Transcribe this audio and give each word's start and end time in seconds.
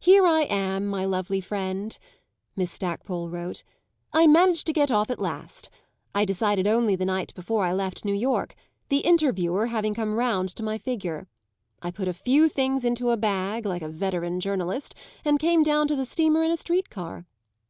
"Here 0.00 0.26
I 0.26 0.42
am, 0.42 0.84
my 0.86 1.06
lovely 1.06 1.40
friend," 1.40 1.98
Miss 2.56 2.70
Stackpole 2.70 3.30
wrote; 3.30 3.62
"I 4.12 4.26
managed 4.26 4.66
to 4.66 4.72
get 4.74 4.90
off 4.90 5.08
at 5.08 5.18
last. 5.18 5.70
I 6.14 6.26
decided 6.26 6.66
only 6.66 6.94
the 6.94 7.06
night 7.06 7.32
before 7.34 7.64
I 7.64 7.72
left 7.72 8.04
New 8.04 8.12
York 8.12 8.54
the 8.90 8.98
Interviewer 8.98 9.68
having 9.68 9.94
come 9.94 10.14
round 10.16 10.50
to 10.56 10.62
my 10.62 10.76
figure. 10.76 11.26
I 11.80 11.90
put 11.90 12.06
a 12.06 12.12
few 12.12 12.50
things 12.50 12.84
into 12.84 13.08
a 13.08 13.16
bag, 13.16 13.64
like 13.64 13.80
a 13.80 13.88
veteran 13.88 14.40
journalist, 14.40 14.94
and 15.24 15.40
came 15.40 15.62
down 15.62 15.88
to 15.88 15.96
the 15.96 16.04
steamer 16.04 16.42
in 16.42 16.50
a 16.50 16.58
street 16.58 16.90
car. 16.90 17.24